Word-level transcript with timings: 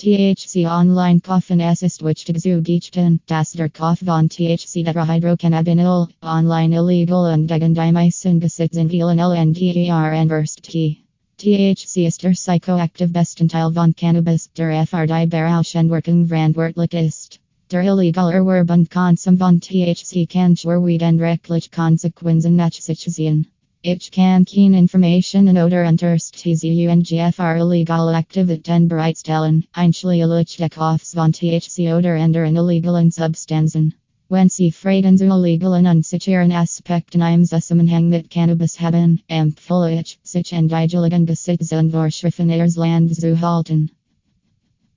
THC 0.00 0.64
Online 0.64 1.20
Coffin 1.20 1.60
Assist 1.60 2.00
which 2.00 2.24
zu 2.24 2.62
Gichten, 2.62 3.20
das 3.26 3.52
der 3.52 3.68
Kopf 3.68 3.98
von 3.98 4.30
THC 4.30 4.82
Tetrahydrocannabinol, 4.82 6.08
online 6.22 6.72
illegal 6.72 7.30
und 7.34 7.48
gegen 7.48 7.74
die 7.74 7.92
meisten 7.92 8.40
Gesetze 8.40 8.88
vielen 8.88 9.18
LNDERN 9.18 10.28
versed 10.28 10.62
T. 10.62 11.02
THC 11.36 12.06
ist 12.06 12.22
der 12.22 12.30
psychoactive 12.30 13.12
Bestandteil 13.12 13.74
von 13.74 13.94
Cannabis, 13.94 14.50
der 14.56 14.86
für 14.86 15.06
die 15.06 15.26
Berauschenwirkung 15.26 16.28
verantwortlich 16.28 16.94
ist. 16.94 17.38
Der 17.70 17.82
illegal 17.82 18.32
Erwerb 18.32 18.70
und 18.70 18.90
Konsum 18.90 19.36
von 19.36 19.60
THC 19.60 20.26
kann 20.26 20.56
schwerwiegend 20.56 21.20
rechtlich 21.20 21.70
Konsequenzen 21.70 22.56
nach 22.56 22.72
sich 22.72 23.00
ziehen. 23.00 23.48
Ich 23.82 24.10
kann 24.10 24.44
keen 24.44 24.74
information 24.74 25.48
and 25.48 25.58
oder 25.58 25.88
unterstützungfr 25.88 27.56
illegal 27.56 28.14
Aktivitäten 28.14 28.88
bereitstellen, 28.88 29.64
einschließlich 29.72 30.58
der 30.58 30.68
Kaufs 30.68 31.14
von 31.14 31.32
THC 31.32 31.94
oder 31.94 32.16
anderen 32.16 32.56
illegalen 32.56 33.10
Substanzen. 33.10 33.94
Wenn 34.28 34.50
Sie 34.50 34.70
Fragen 34.70 35.16
zu 35.16 35.24
illegalen 35.24 35.86
unsicheren 35.86 36.52
Aspekten 36.52 37.22
im 37.22 37.46
Zusammenhang 37.46 38.10
mit 38.10 38.28
Cannabis 38.28 38.82
haben, 38.82 39.22
empfehle 39.28 40.02
ich, 40.02 40.18
sich 40.24 40.54
an 40.54 40.68
die 40.68 41.74
und 41.74 41.90
Vorschriften 41.90 42.50
Ihres 42.50 42.76
Landes 42.76 43.20
zu 43.20 43.40
halten. 43.40 43.90